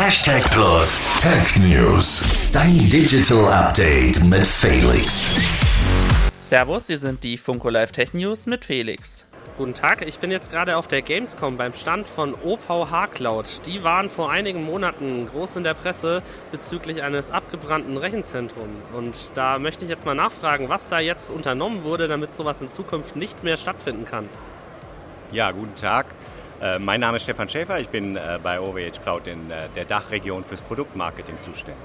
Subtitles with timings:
[0.00, 2.52] Hashtag Plus Tech News.
[2.52, 5.34] Dein Digital Update mit Felix.
[6.38, 9.26] Servus, hier sind die Funko Live Tech News mit Felix.
[9.56, 13.66] Guten Tag, ich bin jetzt gerade auf der Gamescom beim Stand von OVH Cloud.
[13.66, 16.22] Die waren vor einigen Monaten groß in der Presse
[16.52, 18.84] bezüglich eines abgebrannten Rechenzentrums.
[18.94, 22.70] Und da möchte ich jetzt mal nachfragen, was da jetzt unternommen wurde, damit sowas in
[22.70, 24.28] Zukunft nicht mehr stattfinden kann.
[25.32, 26.06] Ja, guten Tag.
[26.60, 29.84] Äh, mein Name ist Stefan Schäfer, ich bin äh, bei OVH Cloud in äh, der
[29.84, 31.84] Dachregion fürs Produktmarketing zuständig.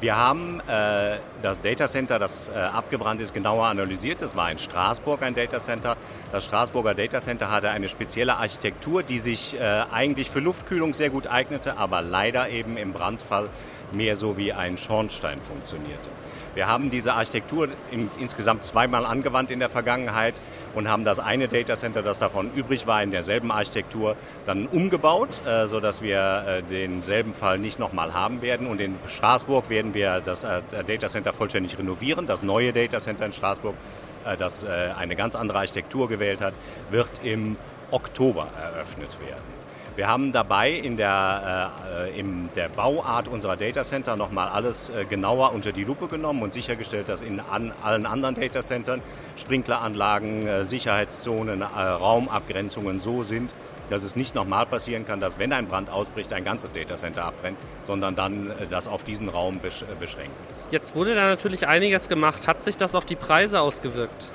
[0.00, 4.22] Wir haben äh, das Datacenter, das äh, abgebrannt ist, genauer analysiert.
[4.22, 5.96] Das war in Straßburg ein Datacenter.
[6.32, 11.26] Das Straßburger Datacenter hatte eine spezielle Architektur, die sich äh, eigentlich für Luftkühlung sehr gut
[11.26, 13.48] eignete, aber leider eben im Brandfall
[13.92, 16.10] mehr so wie ein Schornstein funktionierte.
[16.54, 20.34] Wir haben diese Architektur in, insgesamt zweimal angewandt in der Vergangenheit
[20.74, 25.68] und haben das eine Datacenter, das davon übrig war, in derselben Architektur dann umgebaut, äh,
[25.68, 28.66] sodass wir äh, denselben Fall nicht nochmal haben werden.
[28.66, 32.26] Und in Straßburg werden wir das äh, Datacenter vollständig renovieren.
[32.26, 33.76] Das neue Datacenter in Straßburg,
[34.24, 36.54] äh, das äh, eine ganz andere Architektur gewählt hat,
[36.90, 37.56] wird im
[37.92, 39.69] Oktober eröffnet werden.
[40.00, 41.72] Wir haben dabei in der,
[42.06, 46.54] äh, in der Bauart unserer Datacenter nochmal alles äh, genauer unter die Lupe genommen und
[46.54, 49.02] sichergestellt, dass in an, allen anderen Datacentern
[49.36, 53.52] Sprinkleranlagen, äh, Sicherheitszonen, äh, Raumabgrenzungen so sind,
[53.90, 57.58] dass es nicht nochmal passieren kann, dass wenn ein Brand ausbricht, ein ganzes Datacenter abbrennt,
[57.84, 60.32] sondern dann äh, das auf diesen Raum besch beschränken.
[60.70, 62.48] Jetzt wurde da natürlich einiges gemacht.
[62.48, 64.30] Hat sich das auf die Preise ausgewirkt?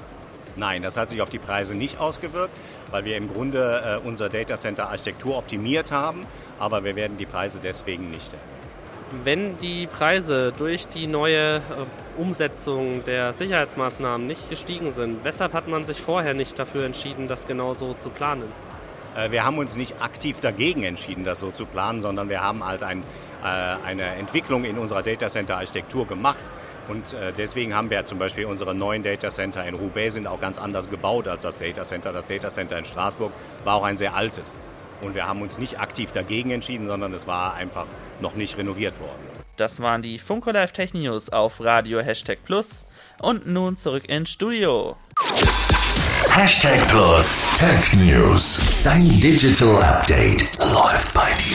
[0.55, 2.53] Nein, das hat sich auf die Preise nicht ausgewirkt,
[2.91, 6.25] weil wir im Grunde äh, unser Datacenter Architektur optimiert haben,
[6.59, 8.55] aber wir werden die Preise deswegen nicht erhöhen.
[9.23, 11.61] Wenn die Preise durch die neue äh,
[12.17, 17.45] Umsetzung der Sicherheitsmaßnahmen nicht gestiegen sind, weshalb hat man sich vorher nicht dafür entschieden, das
[17.45, 18.51] genau so zu planen?
[19.15, 22.65] Äh, wir haben uns nicht aktiv dagegen entschieden, das so zu planen, sondern wir haben
[22.65, 23.03] halt ein,
[23.43, 26.37] äh, eine Entwicklung in unserer Datacenter-Architektur gemacht.
[26.87, 30.59] Und äh, deswegen haben wir zum Beispiel unsere neuen Datacenter in Roubaix sind auch ganz
[30.59, 32.13] anders gebaut als das Datacenter.
[32.13, 33.31] Das Datacenter in Straßburg
[33.63, 34.53] war auch ein sehr altes.
[35.01, 37.85] Und wir haben uns nicht aktiv dagegen entschieden, sondern es war einfach
[38.21, 39.45] noch nicht renoviert worden.
[39.57, 42.85] Das waren die Funko Live Tech News auf Radio Hashtag Plus.
[43.21, 44.97] Und nun zurück ins Studio.
[46.29, 48.81] Hashtag Plus Tech News.
[48.83, 51.54] Dein Digital Update läuft bei dir.